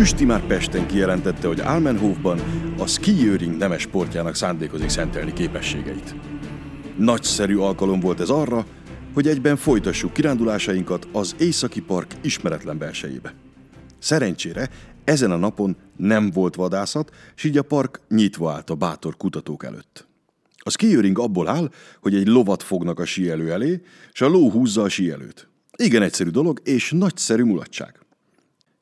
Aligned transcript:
Üsti 0.00 0.24
már 0.24 0.46
Pesten 0.46 0.86
kijelentette, 0.86 1.46
hogy 1.46 1.60
Almenhofban 1.60 2.40
a 2.78 2.86
skijöring 2.86 3.56
nemes 3.56 3.82
sportjának 3.82 4.34
szándékozik 4.34 4.88
szentelni 4.88 5.32
képességeit. 5.32 6.14
Nagyszerű 6.96 7.56
alkalom 7.56 8.00
volt 8.00 8.20
ez 8.20 8.28
arra, 8.28 8.66
hogy 9.14 9.26
egyben 9.26 9.56
folytassuk 9.56 10.12
kirándulásainkat 10.12 11.08
az 11.12 11.34
Északi 11.38 11.80
Park 11.80 12.14
ismeretlen 12.22 12.78
belsejébe. 12.78 13.34
Szerencsére 13.98 14.68
ezen 15.04 15.30
a 15.30 15.36
napon 15.36 15.76
nem 15.96 16.30
volt 16.30 16.54
vadászat, 16.54 17.10
s 17.34 17.44
így 17.44 17.58
a 17.58 17.62
park 17.62 18.00
nyitva 18.08 18.52
állt 18.52 18.70
a 18.70 18.74
bátor 18.74 19.16
kutatók 19.16 19.64
előtt. 19.64 20.06
A 20.56 20.70
skijöring 20.70 21.18
abból 21.18 21.48
áll, 21.48 21.70
hogy 22.00 22.14
egy 22.14 22.26
lovat 22.26 22.62
fognak 22.62 22.98
a 22.98 23.04
síelő 23.04 23.52
elé, 23.52 23.80
és 24.12 24.20
a 24.20 24.28
ló 24.28 24.50
húzza 24.50 24.82
a 24.82 24.88
síelőt. 24.88 25.48
Igen 25.76 26.02
egyszerű 26.02 26.30
dolog, 26.30 26.60
és 26.64 26.90
nagyszerű 26.90 27.42
mulatság. 27.42 27.99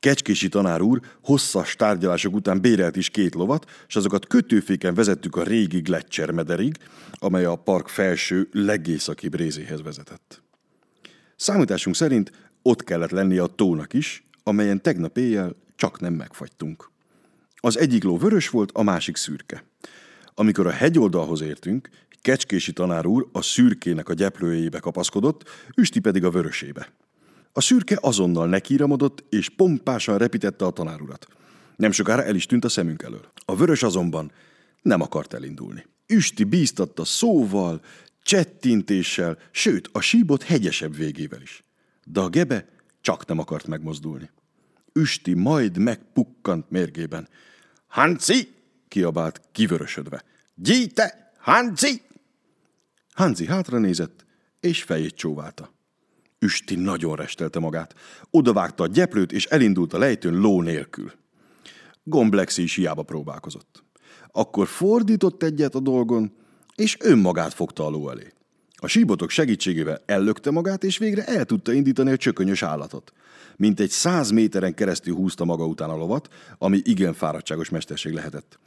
Kecskési 0.00 0.48
tanár 0.48 0.80
úr 0.80 1.00
hosszas 1.22 1.76
tárgyalások 1.76 2.34
után 2.34 2.60
bérelt 2.60 2.96
is 2.96 3.08
két 3.08 3.34
lovat, 3.34 3.70
és 3.88 3.96
azokat 3.96 4.26
kötőféken 4.26 4.94
vezettük 4.94 5.36
a 5.36 5.42
régi 5.42 5.80
Gletscher 5.80 6.30
mederig, 6.30 6.76
amely 7.12 7.44
a 7.44 7.56
park 7.56 7.88
felső 7.88 8.48
legészakibb 8.52 9.34
részéhez 9.34 9.82
vezetett. 9.82 10.42
Számításunk 11.36 11.96
szerint 11.96 12.32
ott 12.62 12.84
kellett 12.84 13.10
lennie 13.10 13.42
a 13.42 13.46
tónak 13.46 13.92
is, 13.92 14.24
amelyen 14.42 14.82
tegnap 14.82 15.18
éjjel 15.18 15.56
csak 15.76 16.00
nem 16.00 16.14
megfagytunk. 16.14 16.90
Az 17.56 17.78
egyik 17.78 18.02
ló 18.02 18.18
vörös 18.18 18.48
volt, 18.48 18.70
a 18.72 18.82
másik 18.82 19.16
szürke. 19.16 19.64
Amikor 20.34 20.66
a 20.66 20.70
hegyoldalhoz 20.70 21.40
értünk, 21.40 21.88
Kecskési 22.22 22.72
tanár 22.72 23.06
úr 23.06 23.28
a 23.32 23.42
szürkének 23.42 24.08
a 24.08 24.14
gyeplőjébe 24.14 24.78
kapaszkodott, 24.78 25.48
Üsti 25.76 26.00
pedig 26.00 26.24
a 26.24 26.30
vörösébe. 26.30 26.92
A 27.52 27.60
szürke 27.60 27.98
azonnal 28.00 28.48
nekíramodott, 28.48 29.24
és 29.28 29.48
pompásan 29.48 30.18
repítette 30.18 30.64
a 30.64 30.70
tanárurat. 30.70 31.26
Nem 31.76 31.90
sokára 31.90 32.24
el 32.24 32.34
is 32.34 32.46
tűnt 32.46 32.64
a 32.64 32.68
szemünk 32.68 33.02
elől. 33.02 33.30
A 33.44 33.56
vörös 33.56 33.82
azonban 33.82 34.32
nem 34.82 35.00
akart 35.00 35.34
elindulni. 35.34 35.86
Üsti 36.06 36.44
bíztatta 36.44 37.04
szóval, 37.04 37.80
csettintéssel, 38.22 39.38
sőt, 39.50 39.88
a 39.92 40.00
síbot 40.00 40.42
hegyesebb 40.42 40.96
végével 40.96 41.42
is. 41.42 41.64
De 42.04 42.20
a 42.20 42.28
gebe 42.28 42.68
csak 43.00 43.26
nem 43.26 43.38
akart 43.38 43.66
megmozdulni. 43.66 44.30
Üsti 44.92 45.34
majd 45.34 45.78
megpukkant 45.78 46.70
mérgében. 46.70 47.28
Hanci! 47.86 48.54
kiabált 48.88 49.40
kivörösödve. 49.52 50.22
Gyíte! 50.54 51.32
Hanci! 51.38 52.02
Hanzi 53.12 53.46
hátra 53.46 53.78
nézett, 53.78 54.24
és 54.60 54.82
fejét 54.82 55.14
csóválta. 55.14 55.72
Üsti 56.42 56.74
nagyon 56.74 57.16
restelte 57.16 57.58
magát. 57.58 57.94
Odavágta 58.30 58.82
a 58.82 58.86
gyeplőt, 58.86 59.32
és 59.32 59.46
elindult 59.46 59.92
a 59.92 59.98
lejtőn 59.98 60.40
ló 60.40 60.62
nélkül. 60.62 61.12
Gomblexi 62.02 62.62
is 62.62 62.74
hiába 62.74 63.02
próbálkozott. 63.02 63.84
Akkor 64.32 64.66
fordított 64.66 65.42
egyet 65.42 65.74
a 65.74 65.80
dolgon, 65.80 66.32
és 66.74 66.96
önmagát 67.00 67.54
fogta 67.54 67.86
a 67.86 67.90
ló 67.90 68.10
elé. 68.10 68.32
A 68.76 68.86
síbotok 68.86 69.30
segítségével 69.30 70.02
ellökte 70.06 70.50
magát, 70.50 70.84
és 70.84 70.98
végre 70.98 71.24
el 71.24 71.44
tudta 71.44 71.72
indítani 71.72 72.10
a 72.10 72.16
csökönyös 72.16 72.62
állatot. 72.62 73.12
Mint 73.56 73.80
egy 73.80 73.90
száz 73.90 74.30
méteren 74.30 74.74
keresztül 74.74 75.14
húzta 75.14 75.44
maga 75.44 75.66
után 75.66 75.90
a 75.90 75.96
lovat, 75.96 76.28
ami 76.58 76.80
igen 76.84 77.12
fáradtságos 77.12 77.68
mesterség 77.68 78.12
lehetett. 78.12 78.58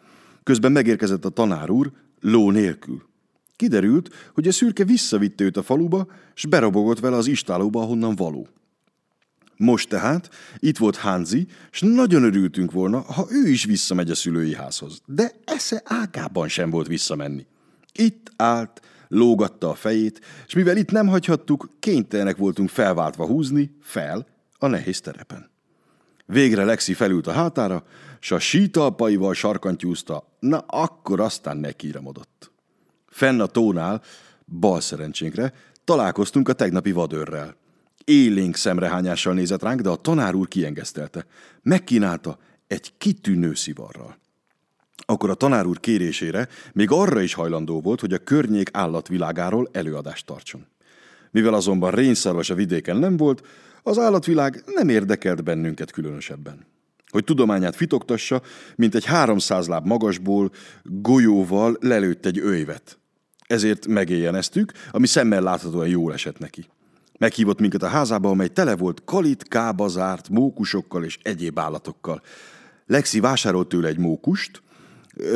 Közben 0.44 0.72
megérkezett 0.72 1.26
a 1.26 1.30
tanár 1.30 1.70
úr, 1.70 1.92
ló 2.20 2.52
nélkül. 2.52 3.12
Kiderült, 3.56 4.10
hogy 4.34 4.48
a 4.48 4.52
szürke 4.52 4.84
visszavitte 4.84 5.44
őt 5.44 5.58
a 5.58 5.64
faluba, 5.64 6.08
s 6.34 6.46
berobogott 6.46 7.00
vele 7.00 7.16
az 7.16 7.28
istálóba, 7.28 7.82
ahonnan 7.82 8.16
való. 8.16 8.48
Most 9.58 9.90
tehát 9.90 10.30
itt 10.60 10.78
volt 10.78 10.96
Hanzi, 10.96 11.48
és 11.72 11.82
nagyon 11.82 12.24
örültünk 12.24 12.72
volna, 12.72 13.00
ha 13.00 13.28
ő 13.30 13.48
is 13.48 13.66
visszamegy 13.66 14.10
a 14.10 14.16
szülői 14.16 14.56
házhoz. 14.56 15.02
De 15.06 15.32
esze 15.46 15.82
ágában 15.86 16.48
sem 16.48 16.70
volt 16.70 16.88
visszamenni. 16.88 17.46
Itt 17.94 18.32
állt, 18.36 18.82
lógatta 19.08 19.70
a 19.70 19.74
fejét, 19.74 20.22
és 20.48 20.54
mivel 20.54 20.78
itt 20.78 20.92
nem 20.92 21.08
hagyhattuk, 21.08 21.70
kénytelenek 21.80 22.38
voltunk 22.38 22.70
felváltva 22.70 23.26
húzni, 23.26 23.78
fel, 23.82 24.28
a 24.58 24.68
nehéz 24.68 25.02
terepen. 25.02 25.50
Végre 26.26 26.64
Lexi 26.64 26.94
felült 26.94 27.28
a 27.28 27.32
hátára, 27.32 27.84
s 28.20 28.32
a 28.32 28.40
sítalpaival 28.40 29.34
sarkantyúzta, 29.34 30.38
na 30.40 30.58
akkor 30.58 31.20
aztán 31.20 31.58
nekiramodott. 31.58 32.52
Fenn 33.14 33.40
a 33.40 33.46
tónál, 33.46 34.02
bal 34.46 34.82
szerencsénkre, 34.82 35.54
találkoztunk 35.84 36.50
a 36.50 36.54
tegnapi 36.54 36.92
vadőrrel. 36.92 37.56
Élénk 38.04 38.56
szemrehányással 38.56 39.34
nézett 39.34 39.62
ránk, 39.62 39.82
de 39.82 39.90
a 39.90 39.96
tanár 39.96 40.36
úr 40.36 40.48
kiengesztelte. 40.48 41.26
Megkínálta 41.62 42.38
egy 42.68 42.94
kitűnő 42.98 43.54
szivarral. 43.54 44.18
Akkor 45.06 45.30
a 45.30 45.34
tanár 45.34 45.66
úr 45.66 45.80
kérésére 45.80 46.48
még 46.74 46.92
arra 46.92 47.22
is 47.22 47.34
hajlandó 47.34 47.82
volt, 47.82 48.00
hogy 48.00 48.14
a 48.14 48.18
környék 48.18 48.70
állatvilágáról 48.72 49.70
előadást 49.72 50.26
tartson. 50.26 50.66
Mivel 51.32 51.54
azonban 51.54 51.92
rényszarvas 51.92 52.50
a 52.50 52.56
vidéken 52.56 52.98
nem 52.98 53.18
volt, 53.18 53.48
az 53.84 53.98
állatvilág 53.98 54.64
nem 54.66 54.90
érdekelt 54.90 55.44
bennünket 55.44 55.92
különösebben. 55.92 56.66
Hogy 57.08 57.24
tudományát 57.24 57.76
fitoktassa, 57.76 58.42
mint 58.76 58.96
egy 58.96 59.06
háromszáz 59.06 59.68
láb 59.68 59.86
magasból 59.86 60.52
golyóval 60.84 61.78
lelőtt 61.80 62.26
egy 62.26 62.40
öjvet. 62.40 62.98
Ezért 63.48 63.88
megéljeneztük, 63.88 64.72
ami 64.92 65.08
szemmel 65.08 65.42
láthatóan 65.42 65.88
jól 65.88 66.14
esett 66.14 66.40
neki. 66.40 66.66
Meghívott 67.20 67.60
minket 67.60 67.84
a 67.84 67.88
házába, 67.88 68.30
amely 68.30 68.48
tele 68.48 68.76
volt 68.76 69.04
kalit, 69.06 69.44
kába 69.44 69.88
zárt, 69.88 70.30
mókusokkal 70.30 71.04
és 71.04 71.18
egyéb 71.22 71.60
állatokkal. 71.60 72.22
Lexi 72.86 73.20
vásárolt 73.20 73.68
tőle 73.68 73.88
egy 73.88 73.98
mókust, 73.98 74.62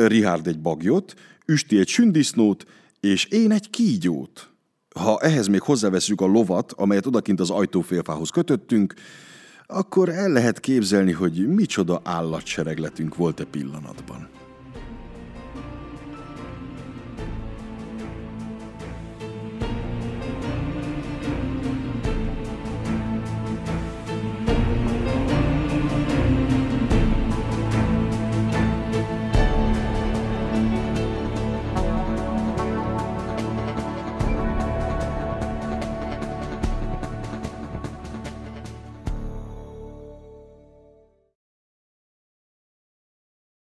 Richard 0.06 0.46
egy 0.46 0.60
bagyot, 0.60 1.14
Üsti 1.46 1.78
egy 1.78 1.88
sündisznót, 1.88 2.64
és 3.00 3.24
én 3.24 3.52
egy 3.52 3.70
kígyót. 3.70 4.50
Ha 4.94 5.18
ehhez 5.20 5.46
még 5.46 5.60
hozzáveszünk 5.60 6.20
a 6.20 6.26
lovat, 6.26 6.72
amelyet 6.72 7.06
odakint 7.06 7.40
az 7.40 7.50
ajtófélfához 7.50 8.30
kötöttünk, 8.30 8.94
akkor 9.66 10.08
el 10.08 10.28
lehet 10.28 10.60
képzelni, 10.60 11.12
hogy 11.12 11.48
micsoda 11.48 12.00
állatseregletünk 12.04 13.16
volt 13.16 13.40
e 13.40 13.44
pillanatban. 13.44 14.28